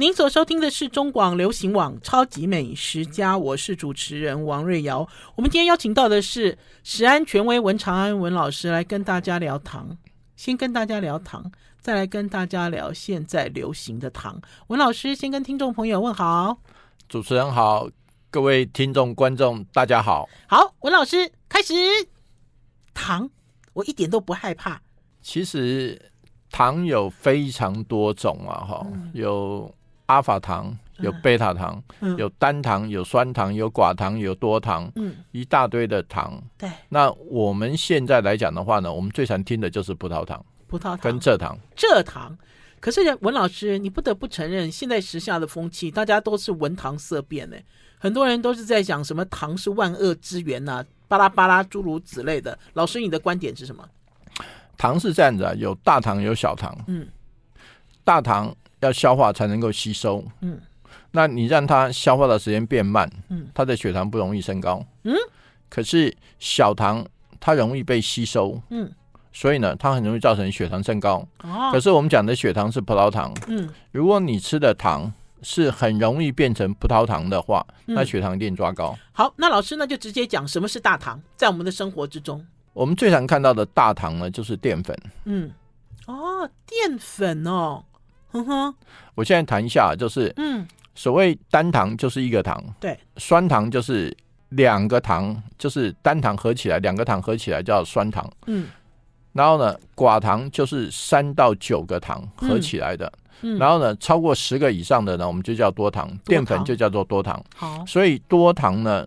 [0.00, 5.00] 您所收听的是中广流行网《超级美食家》，我是主持人王瑞瑶。
[5.34, 9.98] 我们今天邀请到的是食安权威文长安文老师来跟大家聊糖。
[10.36, 11.50] 先跟大家聊糖，
[11.80, 14.40] 再来跟大家聊现在流行的糖。
[14.68, 16.56] 文老师先跟听众朋友问好。
[17.08, 17.88] 主持人好，
[18.30, 20.28] 各位听众观众大家好。
[20.46, 21.74] 好，文老师开始。
[22.94, 23.28] 糖，
[23.72, 24.80] 我一点都不害怕。
[25.20, 26.00] 其实
[26.52, 29.74] 糖有非常多种啊，哈、嗯，有。
[30.08, 36.42] 阿法糖有贝塔糖，嗯、有单糖，有酸糖，有寡糖，有多糖，嗯，一大堆的糖。
[36.56, 41.56] 对，那我们现在来讲的话呢，我们最常听的就是葡萄糖、葡萄糖跟蔗糖。
[41.76, 42.36] 蔗糖，
[42.80, 47.56] 可是文老师，你不得不承认，现在时下的风气，大家都是闻糖色变呢。
[47.98, 52.58] 很多人都是在讲什么糖是万恶之源呐、啊，巴拉巴拉诸如此类的。
[52.72, 53.86] 老师，你的观点是什么？
[54.78, 56.76] 糖是这样子啊，有大糖，有小糖。
[56.86, 57.06] 嗯，
[58.02, 58.56] 大糖。
[58.80, 60.60] 要消化才能够吸收，嗯，
[61.10, 65.14] 那你让它消化的时间变慢，嗯，它的血糖不容易升高，嗯，
[65.68, 67.04] 可是小糖
[67.40, 68.90] 它容易被吸收，嗯，
[69.32, 71.26] 所以呢，它很容易造成血糖升高。
[71.42, 78.96] 哦，可是我们讲的血糖是葡萄糖，嗯，如果你吃的糖是很容易变成葡萄糖的话，那血糖一定抓高。
[79.12, 85.50] 好，那老师呢就直接讲什么是大糖，在我们的生活之中，我们最常看到的大糖呢就是淀粉，嗯，
[86.06, 87.82] 哦，淀粉哦。
[88.44, 88.74] 哼哼，
[89.14, 94.16] 我现在谈一下，就是嗯，所谓单糖就是一个糖，对，酸糖就是
[94.50, 98.66] 两个糖，就是单糖合起来，两个糖合起来叫酸糖，嗯，
[99.32, 109.06] 然后呢，寡糖就是三到九个糖合起来的，嗯，然后呢，超过十个以上的呢，我们就叫多糖，淀粉就叫做多糖，好，所以多糖呢，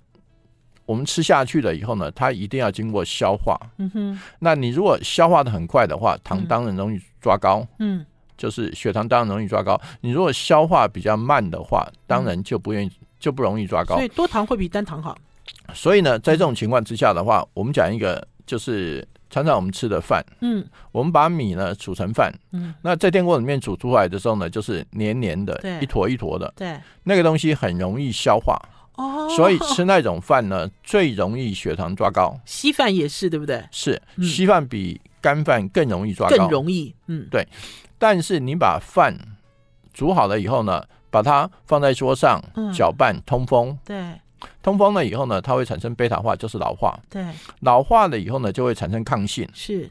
[0.86, 8.06] 我们吃下去了以后呢，它一定要经过消化，嗯哼，那你如果消化的很快的话，糖当然容易抓高，嗯。
[8.42, 13.94] 就是血糖当然容易抓高，你如果消化比较慢的话，当然就不愿意、嗯、就不容易抓高。
[13.94, 15.16] 所以多糖会比单糖好。
[15.76, 28.60] 所以呢，在这种情况之下的话，我们讲一个，就是常常我们吃的饭，嗯，我们把米呢煮成饭，嗯，那在电锅里面煮出来的时候呢，就是黏黏的，对，一坨一坨的，对，那个东西很容易消化，
[28.96, 32.36] 哦，所以吃那种饭呢，最容易血糖抓高。
[32.44, 33.64] 稀饭也是，对不对？
[33.70, 37.48] 是，稀饭比干饭更容易抓高，更容易，嗯，对。
[38.02, 39.16] 但是你把饭
[39.94, 42.42] 煮好了以后呢，把它放在桌上
[42.74, 44.20] 搅拌通风，对，
[44.64, 47.24] 通风了以后呢，它会产生贝塔化，就是老化，对，
[47.60, 49.88] 老化了以后呢，就会产生抗性，是。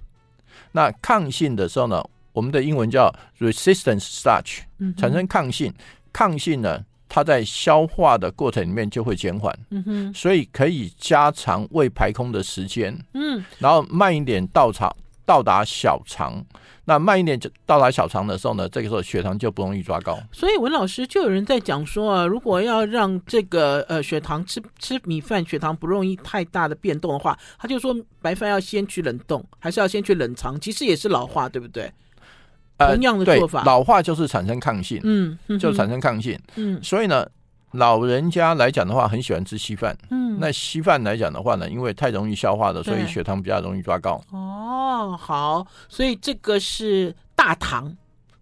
[0.72, 4.62] 那抗性的时候呢，我们的英文叫 resistance starch，
[4.96, 5.72] 产生抗性，
[6.12, 14.92] 抗性呢，它在消化的过程里面就会减缓，嗯哼，所以可以加长胃排空的时间，嗯，然后慢一点到肠。
[15.26, 16.44] 到达小肠，
[16.90, 20.18] 那慢一点就到达小肠的时候呢，这个时候血糖就不容易抓高。
[20.32, 31.92] 所以文老师就有人在讲说啊，如果要让这个呃血糖吃吃米饭血糖不容易太大的变动的话，他就说白饭要先去冷冻，还是要先去冷藏，其实也是老化，对不对？
[32.76, 37.24] 同样的做法，呃、老化就是产生抗性，嗯，就产生抗性，嗯，所以呢。
[37.72, 39.96] 老人家来讲的话，很喜欢吃稀饭。
[40.10, 44.20] 嗯，那稀饭来讲的话呢，因为太容易消化的，所以血糖比较容易抓高。
[44.30, 47.96] 哦，好，所以这个是大糖。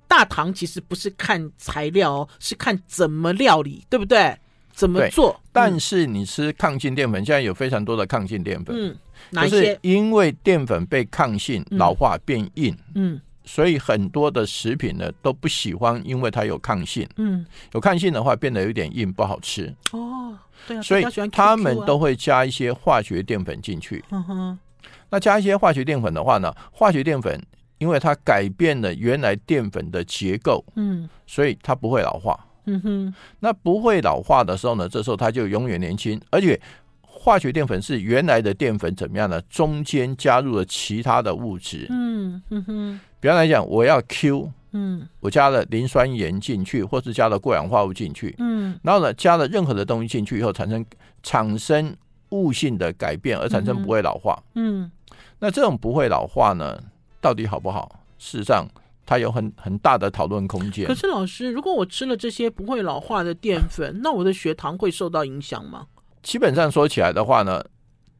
[0.06, 4.34] 大糖其实不是看材料，是看怎么料理，对不对？
[4.72, 5.38] 怎么做？
[5.52, 8.74] 但是你吃抗性淀粉，现在有非常多的抗性淀粉。
[8.74, 8.96] 嗯，
[9.30, 9.78] 哪一些？
[9.82, 12.74] 因为淀粉被抗性老化变硬。
[12.94, 13.20] 嗯。
[13.48, 17.08] 嗯所以很多的食品呢都不喜欢，因为它有抗性。
[17.16, 19.74] 嗯，有抗性的话变得有点硬，不好吃。
[19.92, 20.36] 哦，
[20.66, 24.04] 对啊，所以他们都会加一些化学淀粉进去。
[24.10, 24.58] 嗯哼，
[25.08, 27.42] 那加一些化学淀粉的话呢，化学淀粉
[27.78, 32.38] 因为它改变了原来淀粉的结构，嗯，所以它不会老化。
[32.66, 36.60] 嗯哼，那不会老化的时候呢，这时候它就永远年轻，而且。
[37.18, 39.40] 化学淀粉是原来的淀粉怎么样呢？
[39.50, 41.86] 中间加入了其他的物质。
[41.90, 43.00] 嗯嗯哼。
[43.20, 50.86] 比方来讲，我要 Q，嗯，我加了磷酸盐进去，或是加了过氧化物进去，嗯，然后呢，加了任何的东西进去以后，产生
[51.24, 51.96] 产生
[52.28, 54.40] 物性的改变，而产生不会老化。
[54.54, 54.88] 嗯，
[55.40, 56.80] 那这种不会老化呢，
[57.20, 58.00] 到底好不好？
[58.18, 58.68] 事实上，
[59.04, 60.86] 它有很很大的讨论空间。
[60.86, 65.86] 可是老师，如果我吃了这些不会老化的淀粉，那我的血糖会受到影响吗？
[66.28, 67.64] 基本上说起来的话呢，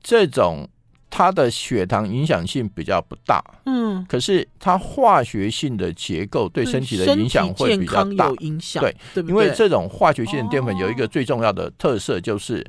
[0.02, 0.66] 这种
[1.10, 9.28] 它的血糖影响性比较不大，嗯，可是它化学性的结构对身体的影响会比较大，影响对，对对？
[9.28, 12.66] 因为这种化学性的淀粉有一个最重要的特色，就是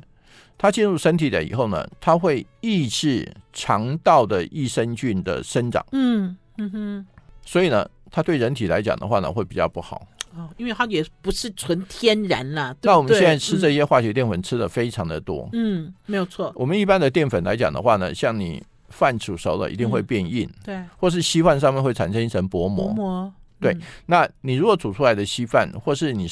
[0.58, 7.06] 它进入身体了以后呢，它会抑制肠道的益生菌的生长，嗯嗯哼，
[7.46, 10.06] 所以呢，它对人体来讲的话呢，会比较不好。
[10.36, 12.74] 哦，因为它也不是纯天然啦。
[12.82, 15.48] 那我们现在吃这些化学淀粉吃的非常的多。
[15.52, 16.52] 嗯，没有错。
[16.54, 22.88] 我们一般的淀粉来讲的话呢，像你饭煮熟了一定会变硬，嗯、对，或是稀饭上面会产生一层薄膜。
[22.88, 23.76] 薄膜，嗯、对。
[24.06, 26.28] 那你如果煮出来的稀饭，或是你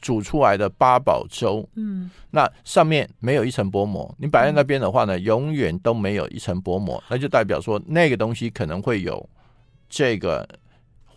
[0.00, 9.26] 煮出来的八宝粥，嗯，那上面没有一层薄膜，你摆在那边的话呢，嗯、永远都没有一层薄膜，那就代表说那个东西可能会有
[9.88, 10.46] 这个。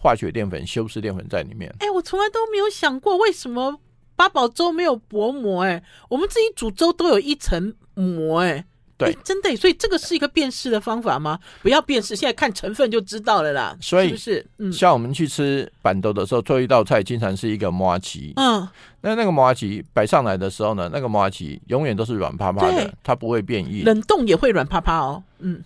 [0.06, 1.68] 化学淀粉、修饰淀粉在里面。
[1.80, 3.80] 哎、欸，我从来都没有想过为什么
[4.16, 5.72] 八宝粥没有薄膜、欸。
[5.72, 8.52] 哎，我们自己煮粥都有一层膜、欸。
[8.52, 8.66] 哎，
[9.00, 9.56] 对、欸，真的。
[9.56, 11.40] 所以这个是一个辨识的方法吗？
[11.63, 13.75] 不要辨识，现在看成分就知道了啦。
[13.81, 14.48] 所以是不是？
[14.60, 18.31] 嗯，像我们去吃板豆的时候，做一道菜经常是一个麻糬。
[18.36, 18.68] 嗯，
[19.02, 23.84] 那那个麻糬摆上来的时候呢，那个麻糬永远都是软趴趴的，它不会变硬。
[23.84, 25.24] 冷冻也会软趴趴哦。
[25.40, 25.63] 嗯，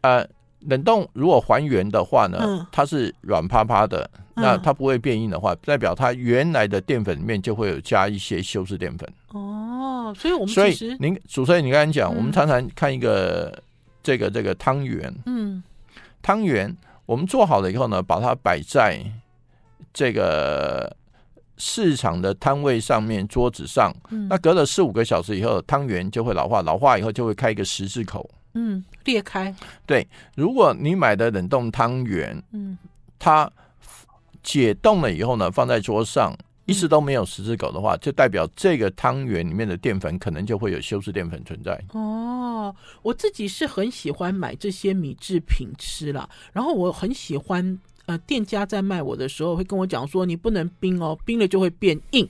[0.00, 0.26] 呃。
[0.66, 9.08] 冷冻如果还原的话呢，嗯、它是软趴趴的，嗯、那它不会变硬的话，代表它原来的淀粉里面就会有加一些修饰淀粉。
[9.28, 13.56] 哦，所以我们所以您主持人，你刚才讲，嗯、我们常常看一个
[14.02, 15.62] 这个这个汤圆，嗯，
[16.20, 16.74] 汤圆
[17.06, 19.00] 我们做好了以后呢，把它摆在
[19.92, 20.96] 这个
[21.58, 28.28] 市场的摊位上面桌子上，嗯、那隔了四五个小时以后，汤圆就会老化，老化以后就会开一个十字口。
[28.54, 29.54] 嗯，裂开。
[29.86, 32.76] 对，如果你买的冷冻汤圆，嗯，
[33.18, 33.50] 它
[34.42, 41.80] 解冻了以后呢，放在桌上一直都没有十字狗的话，就代表这个汤圆里面的淀粉可能就会有修饰淀粉存在。
[41.92, 52.28] 哦，我自己是很喜欢买这些米制品吃啦，然后我很喜欢，呃，店家在卖我的时候会跟我讲说，你不能冰哦，冰了就会变硬。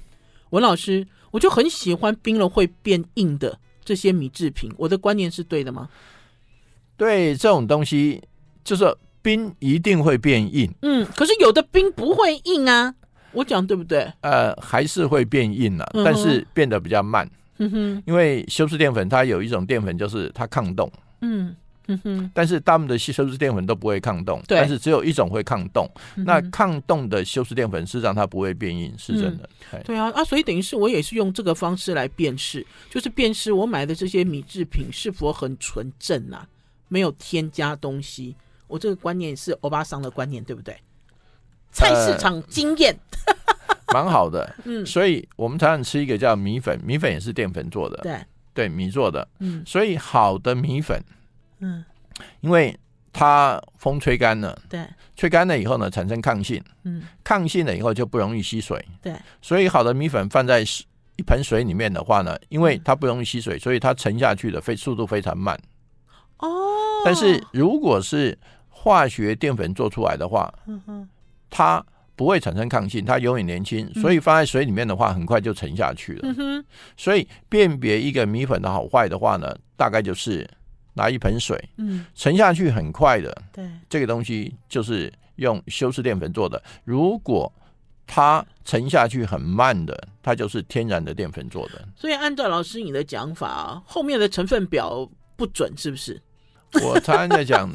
[0.51, 5.89] 文老师，我就很喜欢冰了会变硬的这些米制品，我的观念是对的吗？
[7.03, 8.23] 对，这种东西，
[8.63, 8.85] 就是
[9.21, 10.73] 冰一定会变硬。
[10.83, 12.95] 嗯，可是有的冰不会硬啊，
[13.33, 14.13] 我讲对不对？
[14.21, 17.29] 呃，还是会变硬了，嗯、但是变得比较慢。
[17.59, 20.91] 嗯哼，因为修饰淀粉它有一种淀粉就是它抗冻。
[21.23, 21.57] 嗯。
[21.89, 25.85] 嗯哼，但是它们的修饰淀粉都不会抗冻，对但是只有一种会抗冻。
[26.15, 29.49] 嗯、那抗冻的修饰淀粉，实际上它不会变硬，是真的。
[29.73, 36.47] 嗯、对啊，啊，所以等于是我也是用这个方式来辨识，就是辨识我买的这些米制品是否很纯正啊，
[36.93, 38.37] 没有添加东西。
[38.67, 40.77] 我这个观念是欧巴桑的观念，对不对？
[41.73, 42.95] 菜市场经验，
[43.95, 44.55] 蛮、呃、好的。
[44.65, 48.19] 嗯，所以我们常常吃一个叫米粉，米粉也是淀粉做的，对
[48.53, 49.27] 对，米做的。
[49.39, 51.03] 嗯，所以好的米粉。
[51.61, 51.83] 嗯，
[52.43, 52.79] 因为
[53.11, 54.87] 它风吹干了，对，
[55.17, 60.61] 吹干了以后呢，产生抗性，嗯，抗性了以后就不容易吸水，对，所以好的米粉放在
[61.17, 65.59] 一盆水里面的话呢，因为它不容易吸水，所以它沉下去的非速度非常慢。
[66.43, 68.37] 哦，但是如果是
[68.69, 71.09] 化学淀粉做出来的话，嗯哼，
[71.49, 71.85] 它
[72.15, 76.21] 不会产生抗性，它永远年轻，所以放在水里面的话，很快就沉下去了。
[76.25, 76.65] 嗯哼，
[76.97, 80.47] 所以辨别一个米粉的好坏的话呢，大概就是。
[80.95, 86.63] 拿一盆水，嗯，沉下去很快的，对，这个东西就是用修饰淀粉做的。
[86.85, 87.51] 如果
[88.07, 91.83] 它沉下去很慢的，它就是天然的淀粉做的。
[91.97, 96.21] 所以按照老师你的讲法，后面的成分表不准是不是？
[96.81, 97.71] 我常常在讲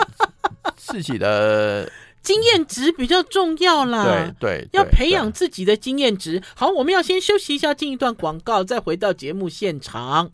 [0.76, 1.92] 自己的
[2.24, 6.42] 经验值比较重要啦，对对，要培养自己的经验值。
[6.56, 10.32] 好，我们要先休息一下，进一段广告，再回到节目现场。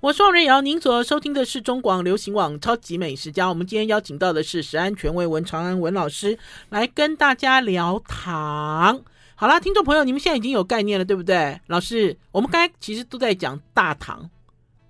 [0.00, 3.46] 我是王瑞瑶，您所收听的是中广流行网《超级美食家》。
[3.48, 6.36] 我们今天邀请到的是食安权威文长安文老师
[6.70, 9.02] 来跟大家聊糖。
[9.34, 11.60] 好啦，听众朋友，你们现在已经有概念了，对不对？
[11.66, 14.28] 老师，我们刚才其实都在讲大糖，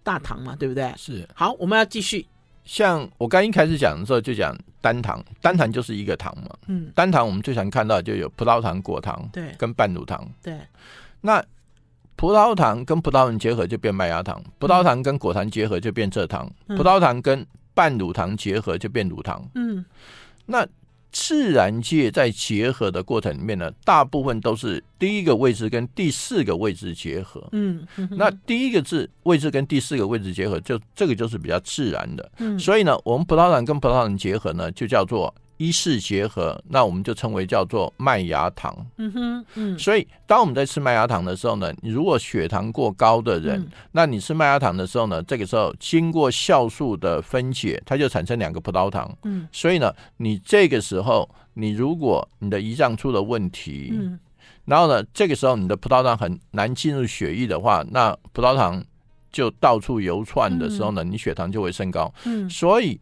[0.03, 0.93] 大糖嘛，对不对？
[0.97, 1.27] 是。
[1.35, 2.27] 好，我们要继续。
[2.65, 6.51] 像我刚一开始讲的时候，就讲单糖，单糖就是一个糖嘛。
[6.67, 6.93] 嗯。
[6.95, 10.59] 单糖我们最常看到就有葡萄糖、果糖，对，跟半乳糖，对。
[11.23, 11.43] 那
[12.15, 17.45] 葡萄糖跟葡萄糖结合就变麦芽糖，葡萄糖跟果糖结合就变蔗糖，嗯、葡萄糖跟
[17.75, 19.45] 半乳糖结合就变乳糖。
[19.55, 19.85] 嗯，
[20.47, 20.67] 那
[21.13, 27.47] 自然界在结合的过程里面呢，大部分都是第一个位置跟第四个位置结合。
[27.53, 32.33] 嗯，嗯那第一个字位置跟第四个位置结合，就这个就是比较自然的。
[32.39, 35.33] 嗯，所以呢，我们葡萄糖跟葡萄糖结合呢，就叫做。
[35.63, 38.75] 一式结合，那我们就称为叫做麦芽糖。
[38.97, 39.79] 嗯哼，嗯。
[39.79, 49.17] 所以当我们在吃麦芽糖的时候呢，你如果血糖过高的人，嗯、那你吃麦芽糖的时候呢，这个时候经过酵素的分解，它就产生两个葡萄糖。
[49.23, 49.47] 嗯。
[49.53, 54.19] 所以呢，你这个时候，你如果你的胰脏出了问题，嗯，
[54.65, 58.85] 然后呢，这个时候你的葡萄糖很难进入血液的话，那葡萄糖
[59.31, 62.13] 就到处游窜的时候呢，嗯、你血糖就会升高。
[62.25, 62.51] 嗯。
[62.51, 62.99] 所以。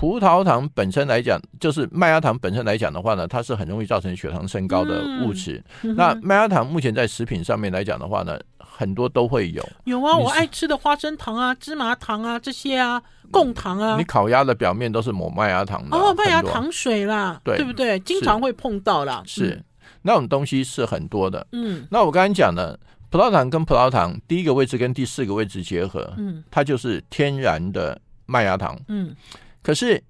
[0.00, 5.62] 葡萄糖本身来讲，就是麦芽糖本身来讲的话呢，它是很容易造成血糖升高的物质。
[5.82, 9.62] 嗯、那麦芽糖目前在食品上面来讲的话呢，很多都会有。
[9.84, 13.98] 有啊，我爱吃的花生糖啊、芝麻糖啊这些啊，贡糖啊。
[13.98, 18.00] 你烤鸭的表面都是抹麦芽糖的哦，麦芽糖水啦，对，对不对？
[18.00, 19.22] 经常会碰到啦。
[19.26, 19.62] 是，
[20.00, 21.46] 那种东西是很多的。
[21.52, 22.80] 嗯，那我刚才讲的
[23.10, 28.80] 葡萄糖跟葡萄糖第一个位置跟第四个位置结合，嗯，它就是天然的麦芽糖。
[28.88, 29.14] 嗯。
[29.62, 30.02] 可是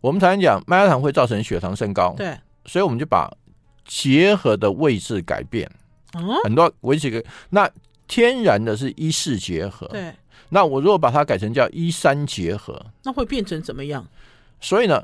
[0.00, 3.28] 我们常常讲麦芽糖会造成血糖升高，对，所以我们就把
[3.84, 5.68] 结合的位置改变，
[6.14, 7.68] 哦，很多维持个，那
[8.06, 10.14] 天然的是一四结合，对，
[10.50, 14.06] 那我如果把它改成叫一三结合，那会变成怎么样？
[14.60, 15.02] 所以呢，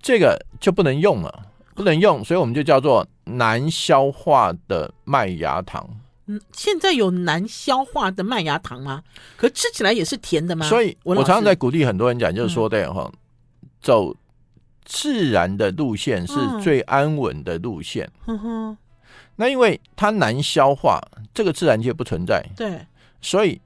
[0.00, 5.88] 这个就不能用了，不能用，所以我们就叫做难消化的麦芽糖。
[6.26, 9.02] 嗯，现在有难消化的麦芽糖吗？
[9.36, 10.66] 可吃起来也是甜的吗？
[10.66, 13.08] 所以我常常在鼓励很多人讲，就是说的哈。
[13.12, 13.18] 嗯
[13.86, 14.16] 走
[14.84, 18.10] 自然的路线是最安稳的路线。
[19.36, 21.00] 那因为它难消化，
[21.32, 22.44] 这个自然界不存在。
[22.56, 22.84] 对，
[23.20, 23.60] 所以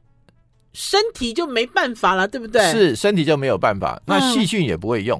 [0.74, 2.60] 身体就没办法了，对不对？
[2.70, 5.18] 是身体就没有办法，那细菌也不会用，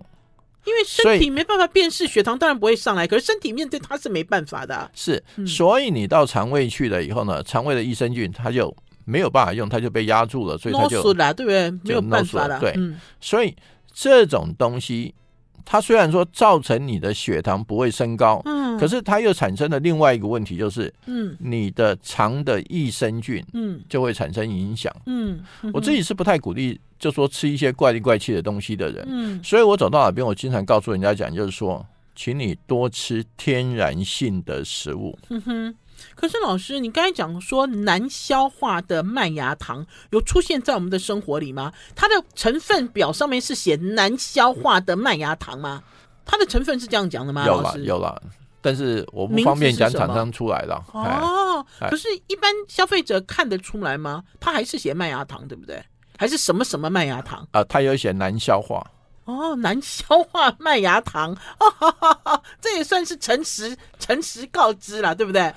[0.66, 3.06] 因为身体没办法辨识血糖，当然不会上来。
[3.06, 4.90] 可是身体面对它是没办法的。
[4.92, 8.76] 是，所以你到肠胃去了以后呢，肠胃的益生菌它就
[9.06, 11.70] 没有办法用，它就被压住了，所以它就了，对不对？
[11.84, 12.60] 没有办法了。
[12.60, 12.74] 对，
[13.18, 13.56] 所以。
[14.02, 15.14] 这种东西，
[15.62, 25.38] 它虽然说造成你的血糖不会升高，嗯，可是它又产生了另外一个问题，就是，嗯，你的肠的益生菌，嗯，就会产生影响，嗯，
[25.74, 31.84] 我自己是不太鼓励，就说吃一些怪里怪气的东西的人，嗯，所以我走到哪边，我经常告诉人家讲，就是说，
[32.16, 35.74] 请你多吃天然性的食物，嗯哼。
[36.14, 41.72] 可是老师，你刚才讲说难消化的麦芽糖有出现在我们的生活里吗？
[41.94, 45.82] 它的成分表上面是写难消化的麦芽糖吗？
[46.24, 47.44] 它的成分是这样讲的吗？
[47.46, 48.20] 有啦，有啦，
[48.60, 50.84] 但是我不方便讲厂商出来了。
[50.92, 54.22] 哦，可是，一般消费者看得出来吗？
[54.38, 55.82] 它还是写麦芽糖，对不对？
[56.16, 57.46] 还是什么什么麦芽糖？
[57.52, 58.86] 啊，它有写难消化。
[59.24, 65.52] 哦，难消化麦芽糖，哈哈哈哈，这也算是诚实诚实告知了，对不对？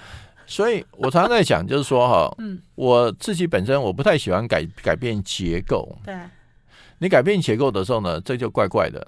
[0.54, 5.98] 所以我常常在讲，就是说哈，嗯，我自己本身我不太喜欢改改变结构。
[6.06, 6.14] 对，
[7.04, 9.06] 你改变结构的时候呢，这就怪怪的。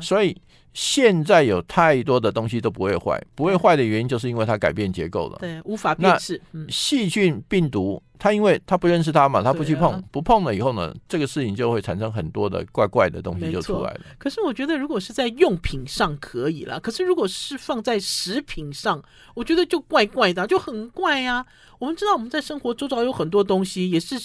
[0.00, 0.36] 所以
[0.74, 5.38] 现在有太多的东西都不会坏，不会坏的原因就是因为它改变结构了。
[5.38, 6.40] 对，无法辨识。
[6.68, 8.02] 细菌、病毒。
[8.20, 14.00] 它因为它不认识它嘛，它不去碰，啊、不碰了以后呢，这个事情就会产生很多的怪怪的东西就出来了。
[14.18, 19.00] 可是我觉得，如果是在用品上可以了，可是如果是放在食品上，
[19.36, 21.46] 我觉得就怪怪的，就很怪啊。
[21.78, 24.16] 我们知道我们在生活周遭有很多东西也是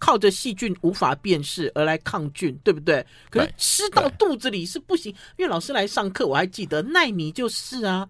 [0.00, 3.06] 靠着细菌无法辨识而来抗菌，对不对？
[3.30, 8.08] 可是吃到肚子里是不行，因为老师来上课，我还记得奈米就是啊。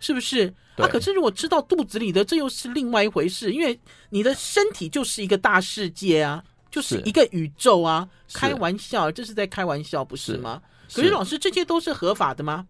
[0.00, 0.46] 是不是？
[0.76, 3.52] 啊，可是如果吃到肚子里的，这又是另外一回事。
[3.52, 3.76] 因为
[4.10, 6.40] 你的身体就是一个大世界啊，
[6.70, 8.08] 就是一个宇宙啊。
[8.32, 10.62] 开玩笑，这是在开玩笑，不是吗？
[10.94, 12.64] 可是老师，这些都是合法的吗？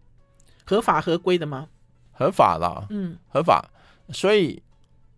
[0.65, 1.67] 合法合规的吗？
[2.11, 3.63] 合法啦，嗯，合法。
[4.11, 4.59] 所以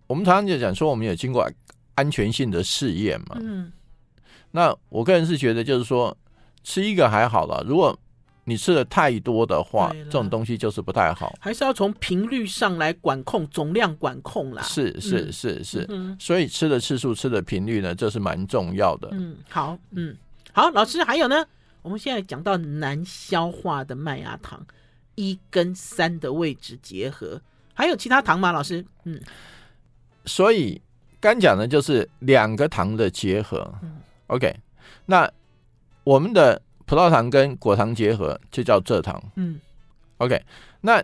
[0.07, 1.49] 我们常常就讲说，我们有经过
[2.01, 3.37] 安全性的试验嘛。
[3.39, 3.71] 嗯，
[4.51, 6.17] 那我个人是觉得，就是说
[6.63, 7.97] 吃一个还好了，如果。
[8.43, 14.63] 你吃的太多的话，这种东西就是不太好，还是要从频率上来管控，总量管控啦。
[14.63, 19.09] 是是是是，嗯、所以吃的次数、吃的频率呢，这是蛮重要的。
[19.11, 20.17] 嗯，好，嗯，
[20.53, 21.45] 好，老师还有呢，
[21.83, 24.65] 我们现在讲到难消化的麦芽糖，
[25.13, 27.39] 一跟三的位置结合，
[27.75, 28.51] 还有其他糖吗？
[28.51, 29.21] 老师，嗯，
[30.25, 30.81] 所以
[31.21, 33.73] 刚讲的就是两个糖的结合。
[33.81, 34.53] 嗯，OK，
[35.05, 35.31] 那
[36.03, 36.61] 我们的。
[36.83, 39.17] 葡萄糖跟果糖结合就叫蔗糖。
[39.35, 39.57] 嗯
[40.17, 40.43] ，OK，
[40.81, 41.01] 那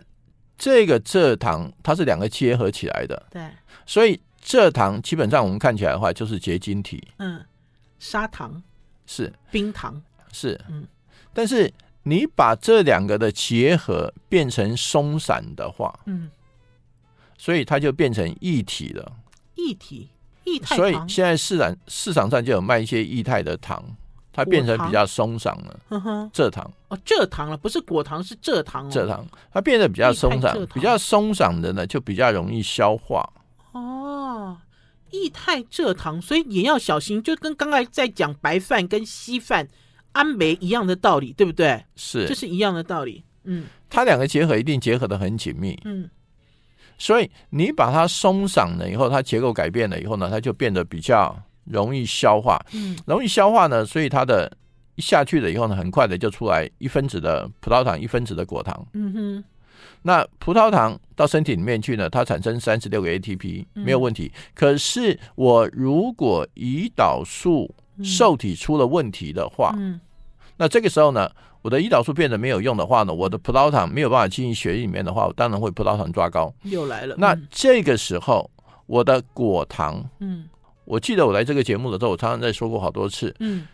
[0.58, 3.26] 这个蔗糖它是两个结合起来的。
[3.30, 3.48] 对，
[3.86, 7.02] 所以蔗糖基本上我们看起来的话就是结晶体。
[7.16, 7.42] 嗯，
[7.98, 8.62] 砂糖
[9.06, 9.98] 是冰糖
[10.30, 10.60] 是。
[10.68, 10.86] 嗯，
[11.32, 11.72] 但是
[12.02, 16.30] 你把这两个的结合变成松散的话，嗯，
[17.38, 19.10] 所以它就变成一体了。
[19.58, 20.08] 液体
[20.44, 20.78] 液态糖。
[20.78, 23.84] 所以现在市场市场上就有卖一些液态的糖。
[24.30, 28.88] 它变成比较松散了，蔗糖哦，蔗糖了，不是果糖，是蔗糖。
[28.88, 33.28] 蔗糖它变得比较松散，比较松散的呢，就比较容易消化。
[33.72, 34.56] 哦，
[35.10, 39.66] 液态蔗糖，所以也要小心，就跟刚才在讲白饭跟稀饭、
[40.12, 41.84] 安梅一样的道理，对不对？
[41.96, 43.24] 是，这是一样的道理。
[43.42, 45.76] 嗯，它两个结合一定结合的很紧密。
[45.84, 46.08] 嗯，
[46.98, 51.34] 所以你把它松散了以后，它结构改变了以后呢，它就变得比较。
[51.70, 54.50] 容易消化，嗯，容易消化呢，所以它的
[54.94, 58.86] 一下去了以后呢，很快的就出来一分子的葡萄糖，一分子的果糖。
[58.94, 59.44] 嗯哼。
[60.00, 64.32] 那葡萄糖到身体里面去呢，它产生三十六个 ATP 没有问题。
[64.34, 70.00] 嗯、可是我如果胰岛素受体出了问题的话，嗯、
[70.56, 71.30] 那这个时候呢，
[71.62, 76.52] 我的胰岛素变得没有用的话呢，我的葡萄糖没有办法进入血液里面的话，我当然会葡萄糖抓高。
[76.62, 77.14] 又来了。
[77.18, 78.50] 那这个时候
[78.86, 80.48] 我的果糖，嗯，
[80.84, 83.66] 我记得我来这个节目的时候，我常常在说过好多次，嗯。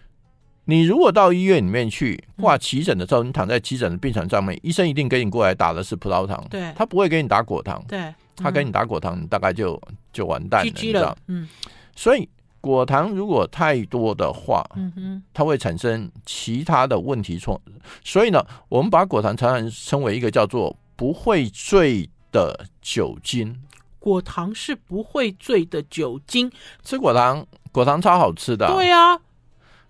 [0.67, 9.79] 你如果到医院里面去挂急诊的时候，你躺在急诊的病床上面，医生一定给你过来打的是葡萄糖，对，他不会给你打果糖，对，他给你打果糖，你大概就
[10.11, 11.14] 就完蛋了，你知道？
[11.26, 11.47] 嗯，
[11.95, 12.26] 所以
[12.64, 17.61] 果糖如果太多的话，嗯哼，它会产生其他的问题错。
[18.02, 23.54] 所以呢，我们把果糖常常称为一个叫做不会醉的酒精。
[23.99, 26.50] 果糖是不会醉的酒精，
[26.83, 29.18] 吃果糖，果糖超好吃的，对呀。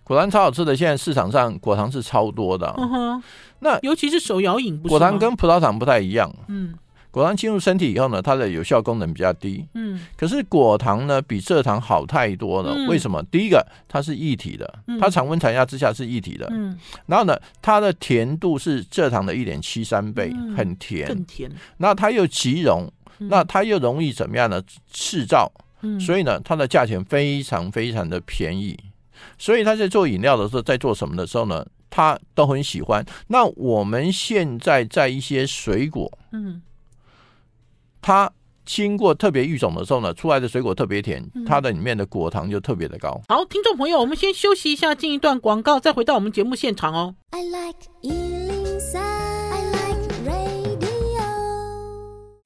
[0.03, 2.71] 果糖超好吃的，现在市场上果糖是超多的。
[2.77, 3.23] 嗯哼，
[3.59, 6.31] 那尤其是手摇饮，果糖跟葡萄糖不太一样。
[6.47, 6.75] 嗯，
[7.15, 9.65] 果糖进入身体以后呢，它的有效功能比较低。
[9.73, 12.75] 嗯，可是果糖呢，比蔗糖好太多了。
[12.89, 13.23] 为什么？
[13.31, 16.45] 第一个，它是液体的，它常温常压之下是液体的。
[16.51, 21.49] 嗯，然后呢，它的甜度是蔗糖的一点七三倍，很甜，更甜。
[21.77, 24.61] 那它又极溶，那它又容易怎么样呢？
[24.91, 25.49] 制造。
[25.83, 28.77] 嗯，所以呢，它的价钱非常非常的便宜。
[29.37, 31.65] 所以他在做饮料的时候，在做什么的时候呢？
[31.89, 33.05] 他都很喜欢。
[33.27, 36.61] 那我们现在在一些水果，嗯，
[38.05, 38.31] 它
[38.63, 43.19] 经过特别育种的时候呢，出来的水果特别甜，它的里面的果糖就特别的高。
[43.27, 47.15] 好，听众朋友，我们先休息一下，进一段广告，再回到我们节目现场哦。
[47.31, 47.79] I like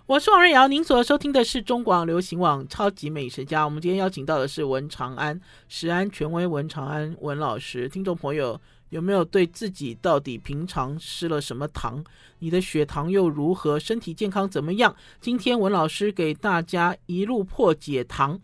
[0.08, 3.62] 我是王瑞瑶，您所收听的是中广流行网《超级美食家》。
[3.66, 7.90] 我们今天邀请到的是文长安，食安权威文长安文老师。
[7.90, 12.04] 听众朋友有没有对自己到底平常吃了什么糖？
[12.40, 13.80] 你的血糖又如何？
[13.80, 14.96] 身体健康怎么样？
[15.22, 18.40] 今天文老师给大家一路破解糖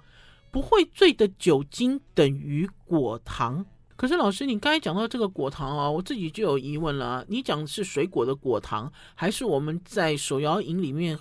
[0.52, 3.66] 不会醉的酒精等于果糖。
[3.96, 7.26] 可是老师，你刚才讲到这个果糖啊，我自己就有疑问了啊。
[7.30, 11.18] 你讲的是水果的果糖，还是我们在手摇饮里面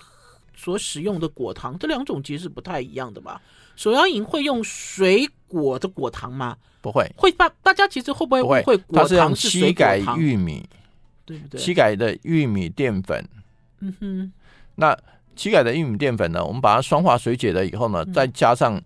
[0.53, 3.41] 所使用的果糖，这两种其实是不太一样的吧？
[3.77, 6.57] 手摇饮会用水果的果糖吗？
[6.81, 10.05] 不会，会大大家其实会不会误会果糖是水果糖？
[10.05, 10.69] 它是用七改玉米，
[11.25, 11.59] 对不对？
[11.59, 13.27] 七改的玉米淀粉，
[13.79, 14.31] 嗯哼。
[14.75, 14.97] 那
[15.35, 16.45] 七改的玉米淀粉呢？
[16.45, 18.81] 我们把它酸化水解了以后呢，嗯、再加上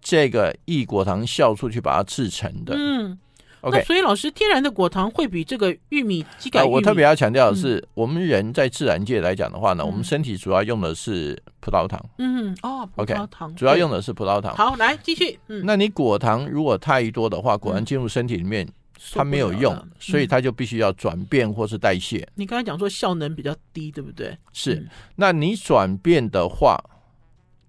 [0.00, 3.18] 这个异果糖酵素去把它制成的，嗯。
[3.60, 12.00] OK，所以老师，天然的果糖会比这个玉米基改米、呃、我特别要强调的是，嗯、我们人在自然界来讲的话呢，嗯、我们身体主要用的是葡萄糖。
[12.18, 14.54] 嗯哦，葡萄糖 OK，主要用的是葡萄糖。
[14.54, 15.38] 好，来继续。
[15.48, 18.72] 嗯，那你果糖如果太多的话，果然进入身体里面，嗯、
[19.14, 22.26] 它没有用，所以它就必须要转变或是代谢。
[22.36, 24.36] 你刚才讲说效能比较低，对不对？
[24.52, 24.74] 是。
[24.74, 26.78] 嗯、那你转变的话，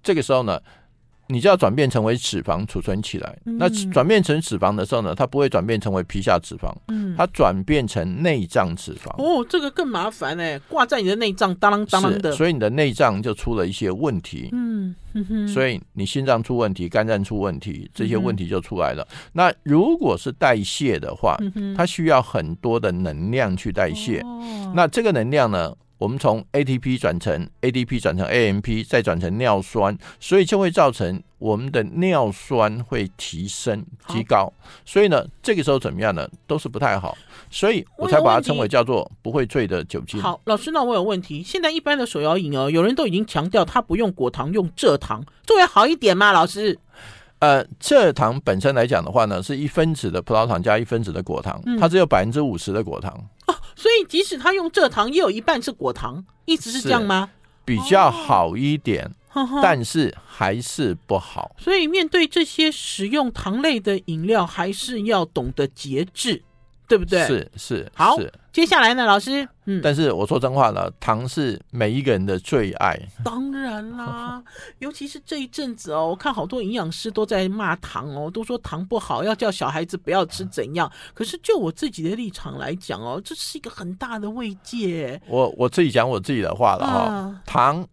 [0.04, 0.62] 这个时候呢？
[1.32, 3.38] 你就要转变成为脂肪储存起来。
[3.46, 9.10] 嗯、那转变成脂肪的时候呢，它不会转变成为皮下脂肪，嗯，它转变成内脏脂肪。
[9.22, 12.32] 哦，这个更麻烦哎，挂在你的内脏，当啷当啷的。
[12.32, 14.50] 所以你的内脏就出了一些问题。
[14.52, 14.96] 嗯，
[15.48, 19.08] 所以你心脏出问题，肝脏出问题，这些问题就出来了。
[19.12, 24.20] 嗯、那如果是代谢的话，嗯、它需要很多的能量去代谢。
[24.22, 25.72] 哦、那这个能量呢？
[26.00, 34.52] 我们从 ATP 转成 ADP 转成 AMP，再转成尿酸，所以就会造成我们的尿酸会提升提高。
[34.86, 36.28] 所以呢，这个时候怎么样呢？
[36.48, 37.18] 都是不太好，
[37.52, 40.22] 所以我才把它称为叫做不会醉的酒精。
[40.22, 41.44] 好，老师，那我有问题。
[41.44, 46.32] 现在一般的手摇饮哦，有人都已经强调他不用果糖，用蔗糖，这会好一点吗？
[46.32, 46.80] 老师？
[47.40, 53.14] 呃，蔗糖本身来讲的话呢，是一分子的葡萄糖加一分子的果糖，它只有百分之五十的果糖。
[53.48, 57.30] 哦，所以即使他用蔗糖，也有一半是果糖，一直是这样吗？
[57.64, 61.56] 比较好一点，哦、但是还是不好。
[61.58, 66.44] 所以面对这些使用糖类的饮料，还是要懂得节制。
[66.90, 67.26] 对不对？
[67.26, 68.18] 是是好。
[68.52, 73.00] 接下来呢，老师，嗯，但是我说真话了，糖是每一个人的最爱。
[73.24, 74.44] 当然啦，
[74.80, 80.92] 尤其是这一阵子哦，我看好多营养师都在骂糖哦，都说糖不好，要叫小孩子不要吃怎样。
[81.14, 85.22] 可是就我自己的立场来讲哦，这是一个很大的慰藉。
[85.28, 87.88] 我我自己讲我自己的话了哈、哦，啊、糖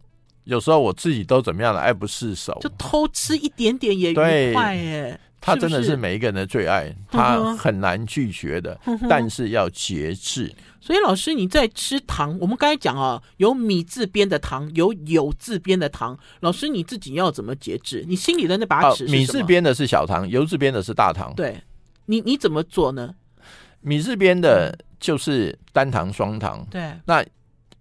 [0.45, 4.15] 有时候我自己都怎么样了，爱不释手，就偷吃一点点也愉
[4.55, 5.21] 快耶。
[5.41, 10.53] 它真的是每一个人的最爱，它很难拒绝的，但是要节制。
[10.81, 16.17] 所以老师，你在吃糖，我们刚才讲啊，有米字边的糖，有有字边的糖。
[16.41, 18.05] 老师你自己要怎么节制？
[18.07, 19.05] 你心里的那把尺？
[19.07, 21.33] 米字边的是小糖，油字边的是大糖。
[21.35, 21.61] 对，
[22.07, 23.15] 你你怎么做呢？
[23.81, 26.93] 米字边的就是单糖、双糖，对。
[27.05, 27.25] 那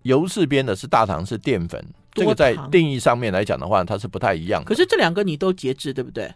[0.01, 1.83] 油字边的是大糖，是淀粉。
[2.13, 4.67] 这个在定义上面来讲的话，它是不太一样的。
[4.67, 6.33] 可是这两个你都节制，对不对？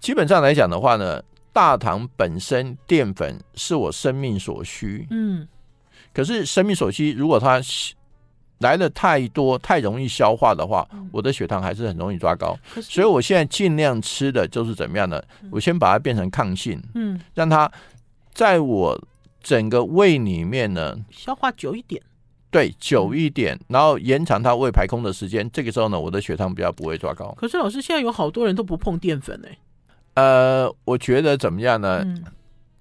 [0.00, 5.06] 基本上来讲的话呢，大糖本身淀粉是我生命所需。
[5.10, 5.46] 嗯。
[6.12, 7.60] 可是生命所需，如果它
[8.60, 12.56] 来的太多、太容易消化的话，我的血糖还是很容易抓高。
[12.80, 15.22] 所以我现在尽量吃的就是怎么样呢？
[15.50, 17.70] 我先把它变成抗性，嗯，让它
[18.32, 18.98] 在我
[19.42, 22.00] 整个胃里面呢消化久一点。
[22.50, 25.50] 对，久一点，然后延长它胃排空的时间。
[25.52, 27.34] 这个时候呢，我的血糖比较不会抓高。
[27.36, 29.48] 可是老师，现在有好多人都不碰淀粉呢。
[30.16, 32.02] 呃，我觉得怎么样呢？
[32.04, 32.24] 嗯、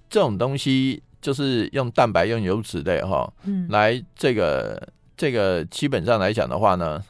[0.09, 4.81] 这种东西就是用蛋白、用油脂类哈，嗯，来这个
[5.15, 7.01] 这个基本上来讲的话呢，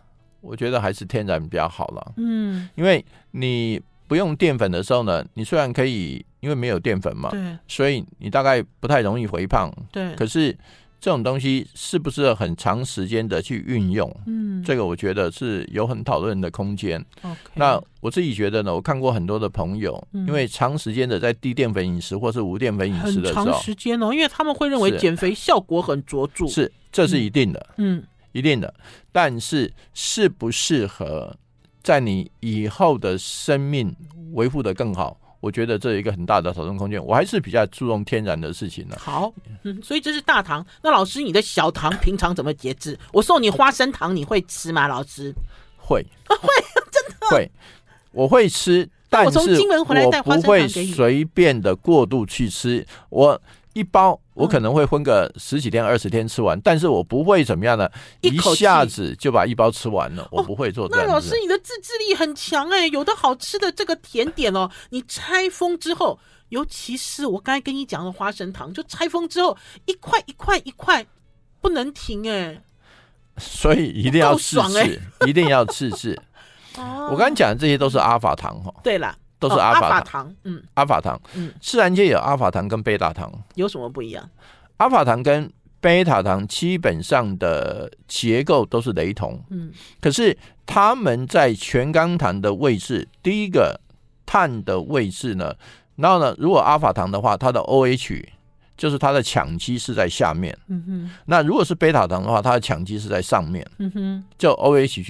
[0.41, 2.13] 我觉得还是天然比较好了。
[2.17, 9.73] 嗯，因为你不用淀粉的时候呢，你虽然可以，因为没有淀粉嘛，对，所以你大概不太容易肥胖。
[9.91, 10.57] 对，可是。
[11.05, 14.11] 这种东西是不是很长时间的去运用？
[14.25, 16.99] 嗯，这个我觉得是有很讨论的空间。
[17.21, 17.35] Okay.
[17.53, 28.73] 那我自己觉得呢，我看过很多的朋友，嗯、因为长时间的在低淀粉饮食或是无淀粉饮食的时候，长时间哦，因为他们会认为减肥效果很卓著，是，这是一定的，嗯，一定的。
[29.11, 31.37] 但是适不适合
[31.83, 33.95] 在你以后的生命
[34.33, 35.15] 维护的更好？
[35.45, 38.97] 我觉得这有一个很大的讨论空间，我还是比较注重天然的事情呢。
[38.99, 39.31] 好，
[39.61, 40.65] 嗯，所以这是大糖。
[40.81, 42.97] 那老师，你的小糖平常怎么节制？
[43.13, 44.87] 我送你花生糖，你会吃吗？
[44.87, 45.31] 老师
[45.77, 46.49] 会， 会，
[46.91, 47.51] 真的会，
[48.11, 53.39] 我会吃，但是我从金门回来带花生糖给你，我不会随便的过度去吃我。
[53.73, 57.89] 一包我可能会分个十几天、二十天吃完，但是我不会怎么样呢？
[58.21, 61.07] 一下子就把一包吃完了，我不会做这样。
[61.07, 62.85] 那老师，你的自制力很强哎！
[62.87, 66.19] 有的好吃的这个甜点哦，你拆封之后，
[66.49, 71.05] 尤其是我刚才跟你讲的花生糖，就拆封之后一块一块一块
[71.61, 72.61] 不能停哎。
[73.37, 76.21] 所以一定要试试，一定要试试。
[76.75, 78.73] 我刚才讲的这些都是阿法糖哈。
[78.83, 79.17] 对了。
[79.39, 84.29] 都是阿法糖，嗯，阿法糖，嗯，自然界有阿法糖跟贝塔糖，有什么不一样？
[84.77, 89.71] 阿法糖跟贝塔糖基本上的结构都是雷同，嗯，
[90.01, 93.79] 可是它们在全钢糖的位置，第一个
[94.25, 95.53] 碳的位置呢，
[95.95, 98.25] 然后呢，如果阿法糖的话，它的 OH
[98.75, 105.03] 就是它的羟基是在下面，嗯哼，那如果是贝塔糖的话，它的羟基是在上面，嗯哼，就 OH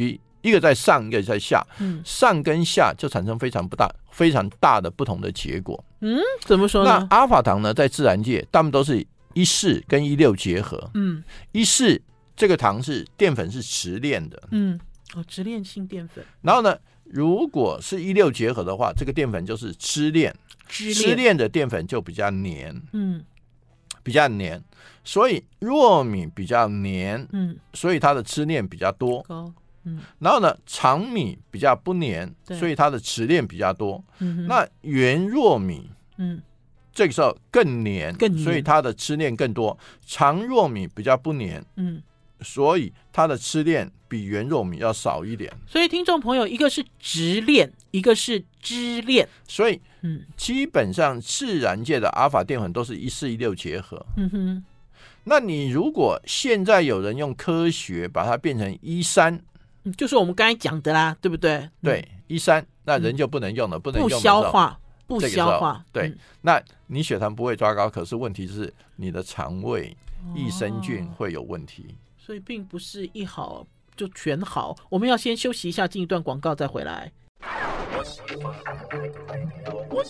[0.45, 5.83] 一个在上，一个在下，嗯，上跟下就产生非常不大、非常大的不同的结果。
[6.01, 7.07] 嗯，怎么说呢？
[7.09, 9.03] 那阿法糖呢，在自然界，它们都是
[9.33, 10.91] 一四跟一六结合。
[10.93, 11.99] 嗯，一四
[12.35, 14.39] 这个糖是淀粉是直链的。
[14.51, 14.79] 嗯，
[15.15, 16.23] 哦，直链性淀粉。
[16.43, 20.31] 然后呢，如果是一六结合的话，这个淀粉就是支链，
[20.67, 22.79] 支链的淀粉就比较黏。
[22.93, 23.23] 嗯，
[24.03, 24.63] 比较黏，
[25.03, 27.27] 所以糯米比较黏。
[27.31, 29.25] 嗯，所以它的支链比较多。
[29.85, 34.03] 嗯，然后呢，长米比较不粘，所以它的齿链比较多。
[34.17, 36.41] 嗯，那圆糯米，嗯，
[36.91, 39.77] 这个时候更粘，更黏，所以它的齿链更多。
[40.03, 42.01] 长糯米比较不粘，嗯，
[42.41, 45.53] 所以它的齿链比圆糯米要少一点。
[45.67, 54.03] 所以听众朋友，一个是直链，一个是支链，所以嗯，基本上自然界的阿法淀粉都是一四一六结合。
[54.17, 54.63] 嗯哼，
[55.25, 59.39] 那你如果现在有人用科学把它变成一三。
[59.93, 61.69] 就是我们刚才讲的啦，对不对？
[61.81, 65.85] 对，一三那人就不能用了，嗯、不能用不消化，不消化。
[65.91, 69.95] 对，嗯、那你血糖不会抓高，可是问题是你的肠胃
[70.33, 71.85] 益生菌会有问题。
[71.89, 77.11] 哦、所以并不是一好就全好，我们要先休息一下，进一段广告再回来。
[79.89, 80.03] 我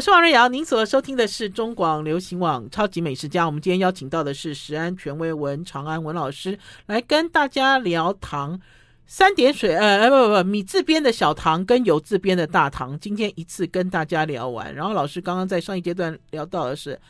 [0.00, 3.46] 是王瑞瑶，您所收听的是中广流行网超级美食家。
[3.46, 8.60] 我们今天邀请到的是食安权威文长安文老师，来跟大家聊糖
[9.06, 12.98] 三点水，呃，不不不，米字边的小糖跟油字边的大糖。
[12.98, 14.74] 今天一次跟大家聊完。
[14.74, 17.00] 然后老师刚刚在上一阶段聊到的是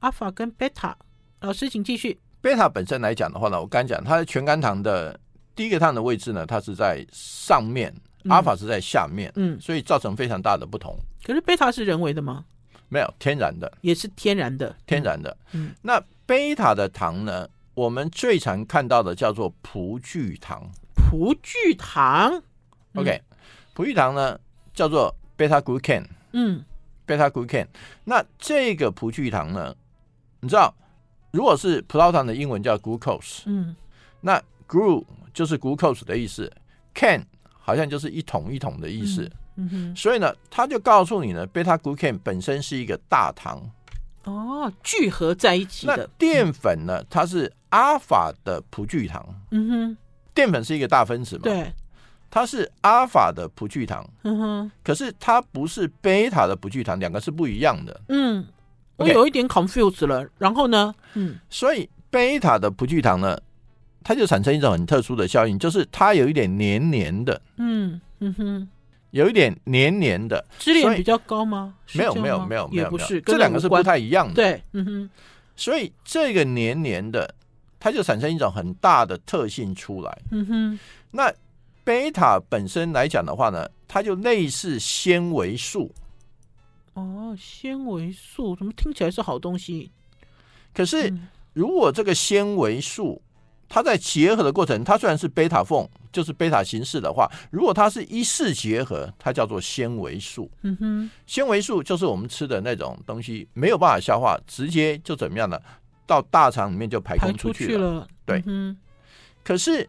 [0.00, 0.94] 阿法跟贝塔，
[1.40, 2.18] 老师请继续。
[2.42, 5.18] 贝塔本身来讲的话呢，我刚讲它的全甘糖的
[5.54, 7.94] 第一个碳的位置呢，它是在上面。
[8.30, 10.96] 阿法是在下面，嗯，所以造成非常大的不同。
[11.24, 12.44] 可是贝塔是人为的吗？
[12.88, 15.36] 没有，天然的，也是天然的，天然的。
[15.52, 17.48] 嗯，那贝塔的糖呢？
[17.74, 20.62] 我们最常看到的叫做葡聚糖。
[20.94, 22.40] 葡聚糖
[22.94, 23.20] ，OK，
[23.72, 24.38] 葡聚糖呢
[24.72, 26.64] 叫做贝塔 glucan，嗯，
[27.04, 27.66] 贝塔 glucan。
[28.04, 29.74] 那这个葡聚糖呢，
[30.38, 30.72] 你知道，
[31.32, 33.74] 如果是葡萄糖的英文叫 glucose，嗯，
[34.20, 36.52] 那 glu 就是 glucose 的意思
[36.94, 37.26] ，can。
[37.66, 39.32] 好像就是一桶一桶的意思，嗯
[39.70, 43.62] 哼，所以呢，他就告诉你呢，beta glucan 本身是一个大糖。
[44.24, 49.22] 哦，聚合在一起的淀粉呢，它是阿法的葡聚糖。
[49.50, 49.96] 嗯哼，
[50.32, 51.42] 淀粉是一个大分子嘛？
[51.42, 51.70] 对，
[52.30, 54.02] 它是阿法的葡聚糖。
[54.22, 58.00] 嗯哼，可是它不是贝塔的葡聚糖，两个是不一样的。
[58.08, 58.44] 嗯，
[58.96, 60.26] 我有一点 confused 了。
[60.38, 63.38] 然后呢，嗯，所以贝塔的葡聚糖呢，
[64.02, 67.38] 它就产生一种很特殊的效应，就是它有一点黏黏的。
[67.58, 68.68] 嗯嗯哼。
[69.14, 71.76] 有一点黏黏的，支链比较高吗？
[71.92, 74.34] 没有没有没有没有，不是，这两个是不太一样的。
[74.34, 75.10] 对，嗯哼。
[75.54, 77.32] 所以这个黏黏的，
[77.78, 80.18] 它就产生一种很大的特性出来。
[80.32, 80.78] 嗯哼。
[81.12, 81.32] 那
[81.84, 85.94] 贝塔本身来讲的话呢，它就类似纤维素。
[86.94, 89.92] 哦，纤维素怎么听起来是好东西？
[90.74, 91.14] 可是
[91.52, 93.22] 如果这个纤维素，
[93.68, 95.88] 它在结合的过程，它虽然是贝塔缝。
[96.14, 100.48] 就是贝塔形式的话，如果它是一式结合，它叫做纤维素。
[100.62, 105.60] 嗯哼，纤维素就是我们吃的那种东西，没有办法消化，直接就怎么样呢？
[106.06, 108.06] 到大肠里面就排空出去了。
[108.24, 108.76] 对，嗯，
[109.42, 109.88] 可是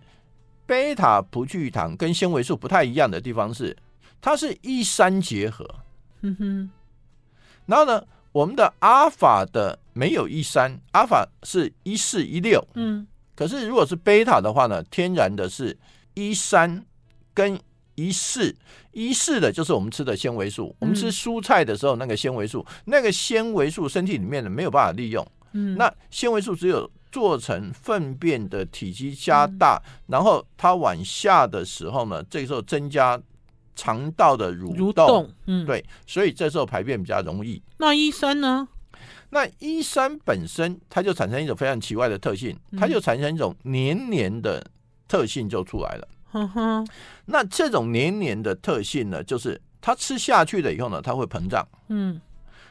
[0.66, 3.78] 贝塔葡聚糖跟纤维素不太一样的地方是，
[4.20, 5.64] 它是一三结合。
[6.22, 6.70] 嗯哼，
[7.68, 12.68] 然后呢，我们的阿法的没有一三，阿法是一四一六。
[12.74, 15.78] 嗯，可是如果是贝塔的话呢，天然的是。
[16.16, 16.84] 一三
[17.34, 17.58] 跟
[17.94, 18.54] 一四，
[18.92, 20.76] 一四的就是我们吃的纤维素。
[20.80, 25.26] 我们吃蔬菜的时候，那个纤维素，那个纤维素身体里面的没有办法利用。
[25.54, 33.18] 嗯，那纤维素只有做成粪便的体积加大，然后它往下的时候呢，这个时候增加
[33.78, 35.30] 肠道的蠕动。
[35.46, 37.62] 嗯，对，所以这时候排便比较容易。
[37.78, 38.68] 那一三呢？
[39.30, 44.66] 那一三本身它就产生一种非常奇怪的特性，它就产生一种黏黏的。
[45.08, 46.88] 特性就出来了，哼哼。
[47.26, 51.68] 那这种黏黏的特性呢，就是它吃下去了以后呢，它会膨胀。
[51.90, 52.20] 嗯，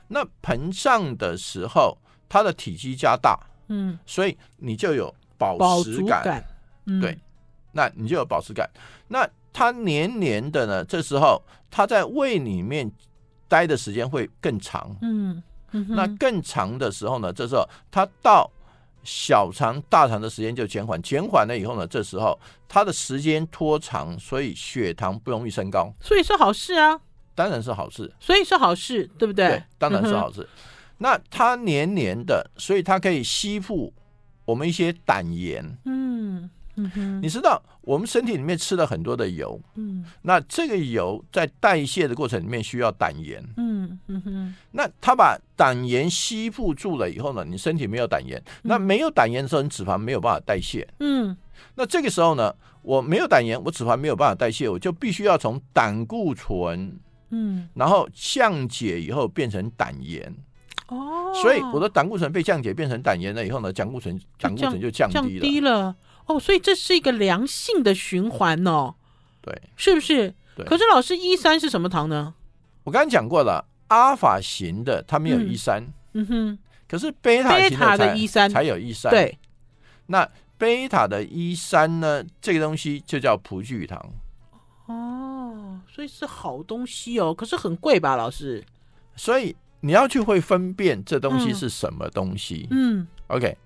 [0.08, 1.96] 那膨胀的时候，
[2.28, 3.38] 它的体积加大。
[3.68, 6.22] 嗯，所以你就有饱食感。
[6.24, 6.44] 感
[6.86, 7.18] 嗯、对，
[7.72, 8.68] 那你就有饱食感。
[9.08, 12.90] 那它黏黏的呢，这时候它在胃里面
[13.48, 14.94] 待的时间会更长。
[15.02, 18.50] 嗯，嗯那更长的时候呢，这时候它到。
[19.04, 22.38] 小肠、大肠的时间就减缓，减缓了以后呢，这时候
[22.68, 27.00] 它的时间拖长，所以血糖不容易升高，所以是好事啊，
[27.34, 29.46] 当然是好事，所以是好事，对不对？
[29.48, 30.40] 对，当然是好事。
[30.40, 30.48] 嗯、
[30.98, 33.92] 那它黏黏的，所以它可以吸附
[34.44, 35.76] 我们一些胆盐。
[35.84, 36.50] 嗯。
[37.22, 51.36] 你知道我们身体里面吃了很多的油，嗯，那这个油在代谢的过程里面需要胆盐，嗯嗯哼，那它把胆盐吸附住了以后呢，你身体没有胆盐，那没有胆盐的时候，你脂肪没有办法代谢，嗯，
[51.76, 56.98] 那这个时候呢，我没有胆盐，我脂肪没有办法代谢，我就必须要从胆固醇，
[57.30, 60.34] 嗯，然后降解以后变成胆盐，
[60.88, 65.94] 哦，所以我的胆固醇被降解变成胆盐了以后呢，胆固醇胆固醇就降低了。
[66.26, 68.94] 哦，所以这是一个良性的循环哦，
[69.42, 70.34] 对，是不是？
[70.56, 70.64] 对。
[70.64, 72.32] 可是老师，一三是什么糖呢？
[72.84, 75.82] 我刚刚讲过了，阿法型的它没有一三，
[76.14, 76.58] 嗯，嗯哼。
[76.88, 79.38] 可是贝塔型的才的一三才有一三，对。
[80.06, 82.24] 那贝塔的一三呢？
[82.40, 84.00] 这个东西就叫葡聚糖。
[84.86, 88.64] 哦，所以是好东西哦，可是很贵吧，老师？
[89.16, 92.66] 所以你要去会分辨这东西是什么东西。
[92.70, 93.56] 嗯，OK。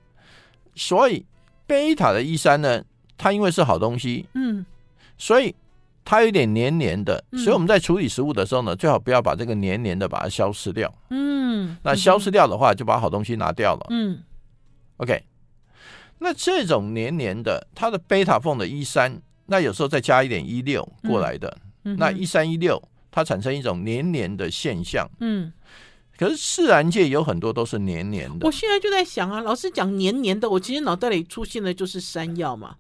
[0.75, 1.25] 所以。
[1.69, 2.83] 贝塔的一三呢，
[3.17, 4.65] 它因为是好东西，嗯，
[5.19, 5.55] 所以
[6.05, 14.21] 它有点黏黏的，嗯，所以我们在处理食物的时候呢，最好不要把这个黏黏的把它消失掉，嗯，那消失掉的话，就把好东西拿掉了，嗯
[14.97, 15.23] ，OK，
[16.19, 21.55] 那这种黏黏的，它的贝塔缝的一三，那有时候再加一点一六过来的，
[21.85, 25.53] 嗯，那一三一六，它产生一种黏黏的现象，嗯。
[26.19, 28.45] 可是自然界有很多都是黏黏的。
[28.45, 32.75] 我现在就在想啊，老师讲黏黏的，我其实脑袋里出现的就是山药嘛，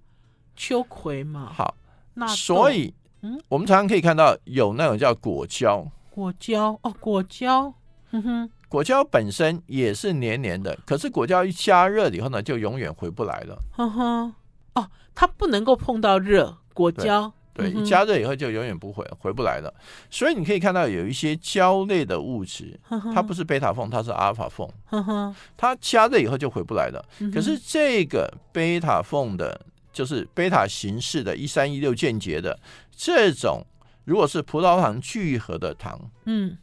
[0.57, 1.53] 秋葵嘛。
[1.55, 1.77] 好，
[2.14, 5.87] 那所以，嗯，我们常常可以看到有那种叫果胶。
[6.11, 7.72] 果胶哦，果胶，
[8.11, 13.57] 哼哼，果胶本身也是黏黏的，可是果胶一加热以后呢，就永远回不来了。
[13.77, 14.35] 哼哼，
[14.74, 17.33] 哦，它不能够碰到热果胶。
[17.59, 19.75] 对，一加热以后就永远不回回不来了，
[20.09, 22.79] 所以你可以看到有一些胶类的物质，
[23.12, 27.05] 它不是贝塔缝，它是阿尔法缝，它加热以后就回不来了。
[27.35, 29.61] 可是这个贝塔缝的，
[29.92, 32.57] 就是贝塔形式的，一三一六间接的
[32.94, 33.61] 这种，
[34.05, 36.57] 如果是葡萄糖聚合的糖，嗯，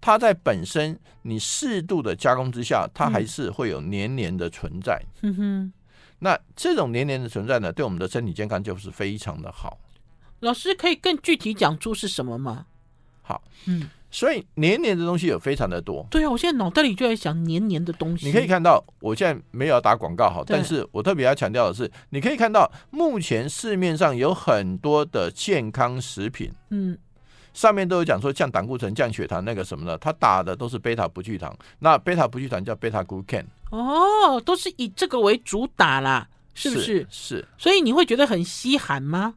[0.00, 5.02] 它在本身你适度的加工之下，它还是会有黏黏的存在。
[5.22, 5.72] 嗯哼，
[6.20, 9.76] 那这种黏黏的存在呢，对我们的身体健康就是非常的好。
[10.46, 12.66] 老师可以更具体讲出是什么吗？
[13.22, 13.90] 好，嗯。
[14.08, 16.06] 所以黏黏的东西有非常的多。
[16.10, 18.24] 对啊，我现在脑袋里就在想黏黏的东西。
[18.24, 26.96] 你可以看到，我现在没有要打广告哈，但是我特别要强调的是，你可以看到目前市面上有很多的健康食品，嗯，
[27.52, 31.54] 上面都有讲说降胆固醇、降血糖那个什么的，它打的都是贝塔不聚糖。
[31.80, 33.44] 那贝塔不聚糖叫贝塔谷肯。
[33.70, 36.84] 哦，都是以这个为主打啦，是不是？
[36.84, 37.06] 是。
[37.10, 37.48] 是。
[37.58, 39.34] 所以你会觉得很稀罕吗？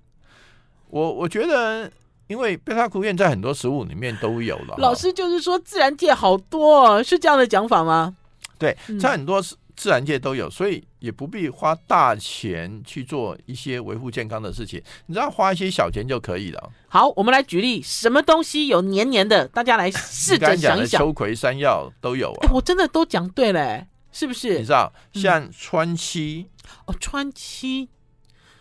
[0.89, 1.91] 我我觉得。
[2.29, 4.75] 因为贝塔谷肯在很多食物里面都有了。
[4.77, 8.15] 老师就是说，自然界好多，是这样的讲法吗？
[8.59, 9.41] 对，在很多
[9.75, 16.69] 自然界都有，所以也不必花大钱去做一些维护健康的事情，你只要花一些小钱就可以了。
[16.87, 19.47] 好，我们来举例，什么东西有黏黏的？
[19.47, 21.01] 大家来试着想一想。
[21.01, 22.45] 秋葵、山药都有啊。
[22.45, 24.59] 哎，我真的都讲对了，是不是？
[24.59, 27.89] 你知道，像川七、嗯、哦，川七，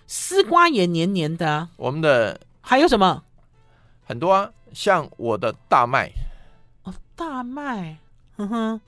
[0.08, 1.68] 丝瓜也黏黏的。
[1.76, 3.22] 我们的还有什么？
[4.04, 6.10] 很多啊，像我的大麦
[6.84, 7.98] 哦，大麦，
[8.38, 8.80] 哼哼，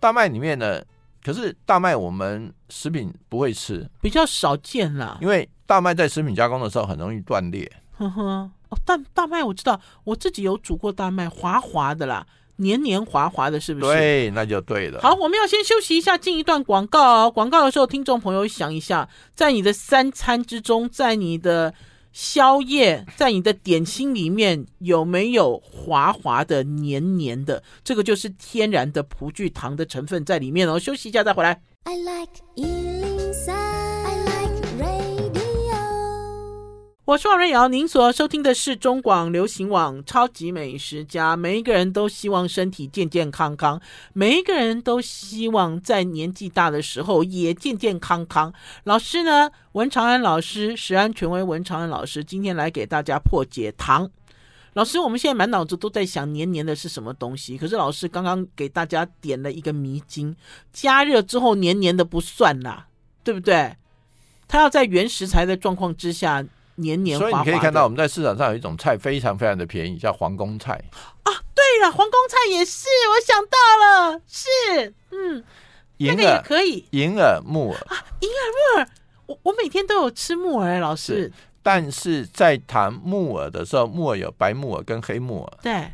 [0.00, 0.84] 大麦里面呢，
[1.22, 5.18] 可是大麦我们食品不会吃，比较少见啦。
[5.20, 7.70] 因为大麦在食品加工的时候很容易断裂。
[7.96, 12.26] 哼哼，哦，但大麦我知道，我自己有煮过大麦，滑滑的啦，
[12.56, 13.92] 黏黏滑滑的，是不是？
[13.92, 15.00] 对，那就对了。
[15.00, 17.30] 好，我们要先休息一下，进一段广告哦。
[17.30, 21.74] 广告的时候，听众朋友想一下，在你的三餐之中，在你的。
[22.12, 27.62] 宵夜在你的点心里面有没有滑滑的、黏黏的？
[27.84, 30.78] 这个就是天然的葡聚糖的成分在里面哦。
[30.78, 31.60] 休息一下再回来。
[31.84, 32.32] I like
[37.06, 41.34] 我是王瑞瑶，您所收听的是中广流行网《超级美食家》。
[41.36, 43.80] 每一个人都希望身体健健康康，
[44.12, 48.52] 每一个人都希望在年纪大的时候也健健康康。
[48.82, 54.10] 老师呢，文长安老师，食安权威文长安老师，今天来给大家破解糖。
[54.72, 60.34] 老师，我们现在满脑子都在想黏黏的是什么东西，可是老师刚刚给大家点了一个迷津：
[60.72, 62.88] 加热之后黏黏的不算啦，
[63.22, 63.76] 对不对？
[64.48, 66.44] 它要在原食材的状况之下。
[66.76, 70.72] 黏黏滑滑，所以你可以看到，我们在市场上有一种菜非常非常的便宜，叫皇宫菜
[71.24, 71.32] 啊。
[71.54, 75.44] 对了，皇宫菜也是，我想到了，是，嗯，
[75.96, 78.88] 银耳那个也可以，银耳木耳啊，银耳木耳，
[79.26, 81.32] 我我每天都有吃木耳，老师。
[81.62, 85.58] 但是在谈木耳的时候，木耳有白木耳跟黑木耳。
[85.62, 85.92] 对，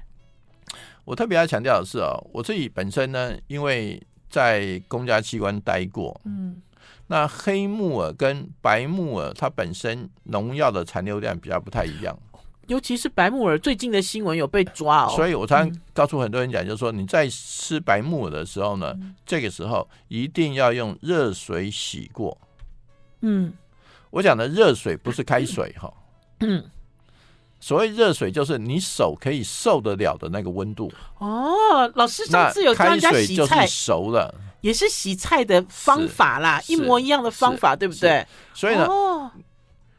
[1.05, 6.61] 我特别要强调的是哦，我自己本身呢，因为在公家机关待过，嗯。
[7.13, 12.19] 那黑木耳跟白木耳，它本身农药的残留量比较不太一样，
[12.69, 15.13] 尤其是白木耳，最近的新闻有被抓哦。
[15.15, 22.39] 所以我常常告诉很多人讲，就是说你在吃白木耳的时候呢，嗯、这个时候一定要用热水洗过。
[23.21, 23.53] 嗯，
[24.09, 25.93] 我讲的热水不是开水 哈。
[26.41, 26.65] 嗯，
[27.61, 30.91] 所谓热水就是你手可以受得了的那个温度。
[31.19, 34.35] 哦，老师上次有教人家洗菜，开水就是熟了。
[34.63, 38.27] 也是洗菜的方法啦，一模一样的方法，对不对？
[38.55, 39.31] 所以呢，哦、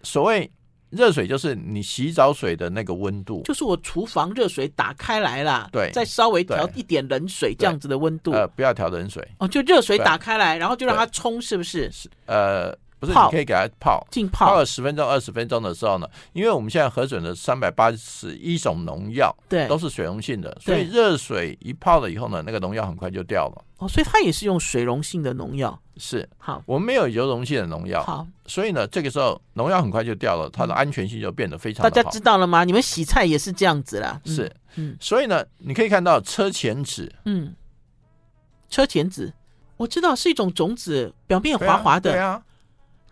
[0.02, 0.52] 所谓
[0.89, 8.32] 热水就是你洗澡水的那个温度，就是我厨房热水打开来啦，对，再稍微调一点冷水这样子的温度。
[8.32, 11.91] 呃，不要调冷水哦，就热水打开来，然后就让它冲，是不是？
[11.91, 12.76] 是呃。
[13.05, 23.65] 不是，你可以给它泡浸泡，泡了十分钟、二十分钟的时候呢，因为我们现在核准的三百八十一种农药，对，都是水溶性的，所以热水一泡了以后呢，那个农药很快就掉了。
[23.79, 25.77] 哦，所以它也是用水溶性的农药。
[25.97, 28.01] 是，好，我们没有油溶性的农药。
[28.03, 31.89] 好，所以呢，这个时候农药很快就掉了，它的安全性就变得非常好。
[31.89, 32.63] 大家知道了吗？
[32.63, 34.19] 你们洗菜也是这样子啦。
[34.25, 37.53] 是，嗯，所以呢，你可以看到车前子，嗯，
[38.69, 39.33] 车前子，
[39.77, 42.41] 我知道是一种种子，表面滑滑的，对啊。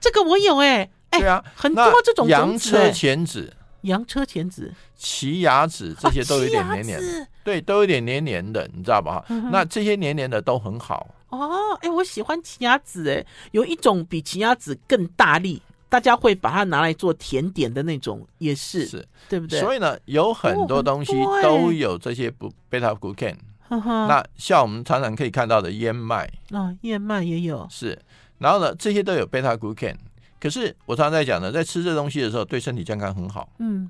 [0.02, 9.24] 这个我有哎、欸，哎，对啊，很多这种洋车前子、洋车前子、奇亚子这些都有点黏黏，哦、对，都有点黏黏的，你知道吧？
[9.30, 9.52] 嗯、哼。
[9.52, 11.08] 那这些黏黏的都很好。
[11.30, 11.78] 哦。
[11.82, 19.08] 哎，我喜欢奇亚籽，哎，有一种比奇亚籽更大力，大家会把它拿来做甜点的那种，也是，是。
[19.30, 19.60] 对不对？
[19.60, 23.38] 所以呢，有很多东西都有这些不贝塔谷肯。
[23.70, 24.08] 呵呵。
[24.08, 26.30] 那像我们常常可以看到的燕麦。
[26.52, 27.68] 啊，燕麦也有。
[27.70, 27.98] 是。
[28.42, 29.96] 然后呢，这些都有贝塔谷肯，
[30.40, 33.48] 可是我常常在讲呢，在吃这东西的时候，对身体健康很好。
[33.60, 33.88] 嗯，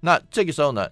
[0.00, 0.88] 那这个时候呢，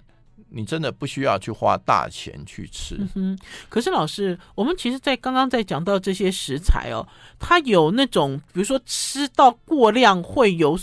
[0.49, 2.95] 你真的不需要去花大钱去吃。
[3.01, 3.39] 嗯哼。
[3.69, 7.05] 可是老师，我们其实，在刚刚在讲到这些食材哦，
[7.41, 10.79] 它有那种，比如说吃到过量会有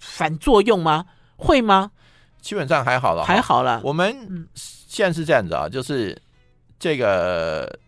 [0.00, 1.04] 反作用吗？
[1.36, 1.90] 会吗？
[2.40, 3.82] 基本上还好了，还好了。
[3.84, 6.16] 我们现在是这样子啊，就是
[6.78, 7.78] 这个。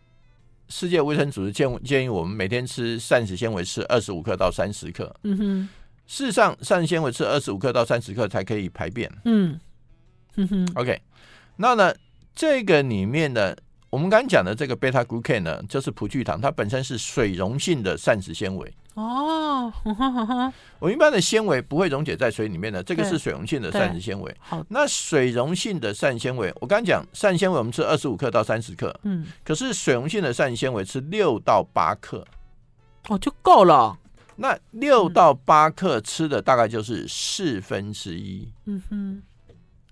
[0.68, 5.14] 世界卫生组织建建议我们每天吃膳食纤维吃二十五克到三十克。
[5.22, 5.68] 嗯哼，
[6.06, 9.10] 事实上膳食纤维吃二十五克到三十克才可以排便。
[9.24, 9.58] 嗯，
[10.36, 10.68] 哼哼。
[10.74, 11.00] OK，
[11.56, 11.94] 那呢，
[12.34, 13.56] 这个里面的，
[13.90, 18.72] 我们刚刚讲的这个贝塔谷 n 呢，就是葡聚糖，它本身是水溶性的膳食纤维。
[18.98, 19.72] 哦，
[20.80, 24.36] 我们一般的纤维不会溶解在水里面的，这个是水溶性的膳食纤维。
[24.40, 28.92] 好，那水溶性的膳纤维，我刚刚讲膳纤维，我们吃二十五克到三十克。
[29.04, 32.26] 嗯，可是水溶性的膳纤维吃六到八克。
[33.06, 33.96] 哦，就够了。
[34.34, 38.52] 那六到八克吃的大概就是四分之一。
[38.64, 39.22] 嗯哼。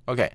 [0.06, 0.28] OK，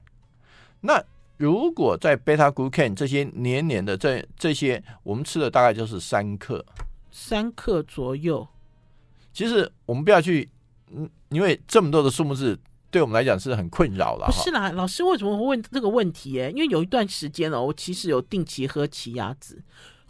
[0.79, 1.03] 那
[1.35, 6.65] 如果在贝塔谷 n 这些黏黏的这这些，我们吃的大概就是三克。
[7.11, 8.47] 三克左右。
[9.33, 10.49] 其实我们不要去，
[10.91, 12.59] 嗯，因为这么多的数目字，
[12.89, 14.25] 对我们来讲是很困扰的。
[14.25, 16.39] 不是啦，老师为什么会问这个问题？
[16.41, 19.61] 哎，因为有一段时间哦，我其实有定期喝奇亚籽。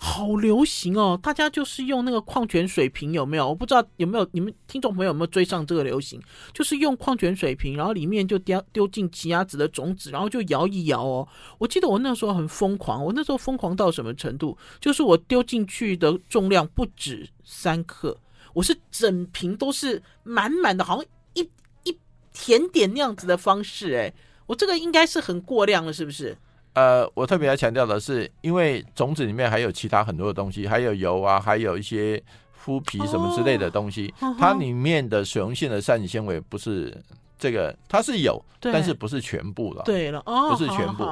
[0.04, 1.20] 好流行哦！
[1.22, 3.48] 大家就是用那个矿泉水瓶，有没有？
[3.48, 6.20] 我不知道有没有你们听众朋友有没有追上这个流行？
[6.52, 11.28] 就是用矿泉水瓶，然后里面就丢丢进奇亚籽的种子，然后就摇一摇哦。
[11.60, 14.58] 我记得我那时候很疯狂，我那时候疯狂到什么程度？
[14.80, 18.18] 就是我丢进去的重量不止三克，
[18.54, 21.42] 我是整瓶都是满满的，好像一
[21.84, 21.98] 一
[22.34, 23.94] 甜点那样子的方式。
[23.96, 24.14] 哎，
[24.46, 26.38] 我这个应该是很过量了，是不是？
[26.74, 32.22] 呃，我特别要强调的是，因为种子里面还有其他很多的东西，还有油啊，还有一些
[32.64, 36.96] 麸皮什么之类的东西，哦、它里面的水溶性的膳食纤维不是
[37.38, 39.84] 这个，它是有，但是不是全部了。
[39.84, 41.06] 对了，哦，不是全部。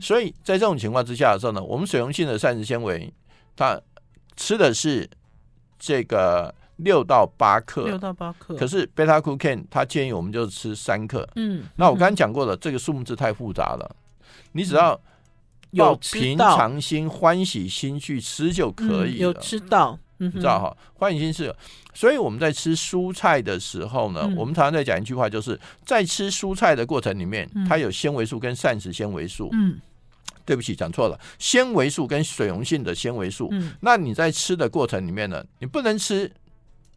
[0.00, 3.12] 所以在这种情况之下的时候呢，我们水溶性的膳食纤维，
[3.54, 3.78] 它
[4.36, 5.06] 吃的是
[5.78, 8.54] 这个六到八克，六到八克。
[8.56, 11.28] 可是贝塔谷 n 他建议我们就吃三克。
[11.36, 13.96] 嗯，那我刚刚讲过了，这个数目字太复杂了。
[14.52, 15.00] 你只要
[15.70, 19.18] 有平常心、欢喜心去吃就可以了。
[19.18, 20.76] 有吃到，你知道哈？
[20.94, 21.54] 欢喜心是，
[21.92, 29.48] 所以我们在吃蔬菜的时候呢，我们常常在讲一句话，就是在吃蔬菜的过程里面，它有纤维素跟膳食纤维素。
[29.52, 29.78] 嗯，
[30.44, 33.52] 对不起，讲错了，纤维素跟水溶性的纤维素。
[33.80, 36.30] 那你在吃的过程里面呢，你不能吃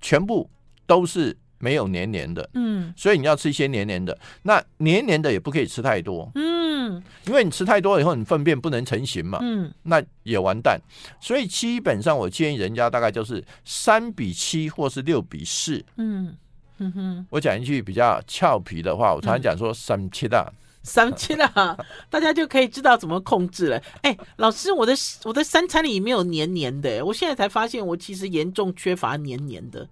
[0.01, 0.49] 全部
[0.85, 1.37] 都是。
[1.59, 4.15] 没有黏黏的，嗯，所以你要吃一些黏黏的。
[4.43, 10.79] 那黏黏的也不可以吃太多，嗯，因为你吃太多了以后，你粪便不能成型嘛，嗯，那也完蛋。
[11.19, 16.37] 所以基本上我建议人家大概就是三比七或是六比四，嗯。
[16.77, 17.25] 嗯哼。
[17.31, 20.47] 我讲一句比较俏皮的话，我常常讲说三七啦，
[20.87, 21.77] 三千啦，
[22.09, 23.81] 大家就可以知道怎么控制了。
[24.01, 24.93] 哎，老师，我的
[25.25, 29.85] 我的三餐里没有黏黏的，我现在才发现我其实严重缺乏黏黏的。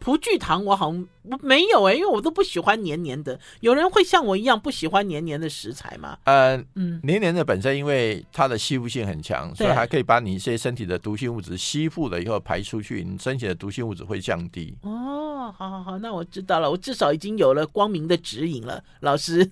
[0.00, 1.06] 葡聚糖我好像
[1.42, 3.38] 没有哎、欸，因为我都不喜欢黏黏的。
[3.60, 6.18] 有人会像我一样不喜欢黏黏的食材吗？
[6.24, 14.74] 呃，嗯，黏黏的本身因为它的吸附性很强，所以还可以把你一些身体的毒性物质吸附了以后排出去，你身体的毒性物质会降低。
[14.82, 19.50] 哦，好好好，那我知道了，我至少已经有了光明的指引了，老师。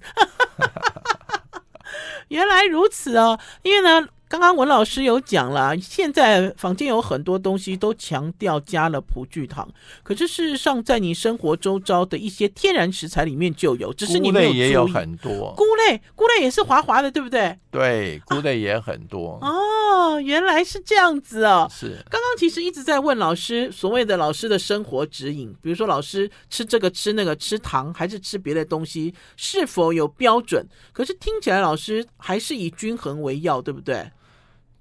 [2.28, 4.08] 原来如此哦，因为呢。
[4.28, 9.66] 刚刚文老师有讲了，现在坊间有很多东西都强调加了葡聚糖，
[10.02, 14.58] 可是事实上，在你生活周遭的一些天然食材里面就有，只是你没有注意。
[14.58, 17.58] 菇类也有很多，菇类菇类也是滑滑的，对不对？
[17.70, 19.38] 对，菇类也很多。
[19.40, 19.48] 啊、
[20.12, 21.66] 哦，原来是这样子哦。
[21.70, 21.96] 是。
[22.10, 30.66] 刚刚其实一直在问老师所谓的老师的生活指引，比如说老师吃这个吃那个吃糖还是吃别的东西，是否有标准？
[30.92, 34.06] 可是听起来老师还是以均衡为要，对不对？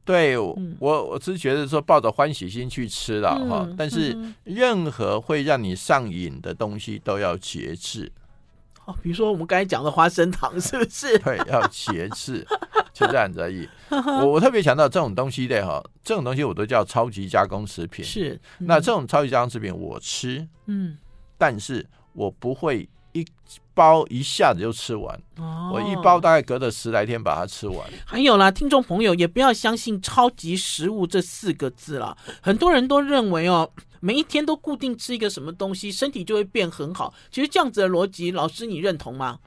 [0.08, 8.12] 对我，我只是觉得说抱着欢喜心去吃了哈，嗯、但是任何会让你上瘾的东西都要节制。
[8.86, 11.20] 哦，比如说我们刚才讲的花生糖，是不是？
[11.20, 12.48] 对，要节制，
[12.94, 13.68] 就这样子而已。
[13.90, 18.04] 我我特别强调这种东西的哈，这种东西我都叫超级加工食品。
[18.04, 20.98] 是，那这种超级加工食品我吃，嗯，
[21.38, 22.90] 但是我不会。
[23.14, 23.26] 一
[23.78, 27.88] 包一下子就吃完，哦、我一包大概隔了十来天把它吃完。
[28.04, 32.18] 还有啦，听众朋友也不要相信“超级食物”这四个字啦。
[32.42, 33.70] 很多人都认为哦，
[34.00, 37.14] 每一天都固定吃一个什么东西，身体就会变很好。
[37.30, 39.38] 其实这样子的逻辑，老师你认同吗？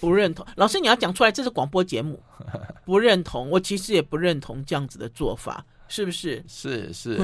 [0.00, 0.46] 不认同。
[0.56, 2.22] 老师你要讲出来，这是广播节目，
[2.84, 3.48] 不认同。
[3.48, 6.44] 我其实也不认同这样子的做法，是不是？
[6.46, 7.18] 是是。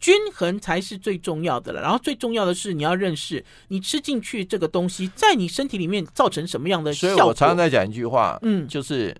[0.00, 7.16] 均衡才是最重要的了，然后最重要的是你要认识你吃进去这个东西在你身体里面造成什么样的效果。
[7.16, 9.14] 所以我常常在讲一句话，嗯，就是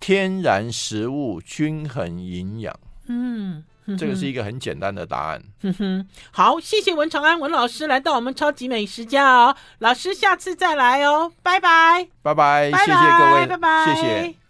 [0.00, 2.74] 天然食物均衡营养，
[3.06, 3.62] 嗯，
[3.96, 5.42] 这个是一个很简单的答案。
[5.62, 14.40] 哼哼，好，谢谢文长安文老师来到我们超级美食家哦，老师下次再来哦，拜拜，拜拜，谢谢各位，拜拜，谢谢。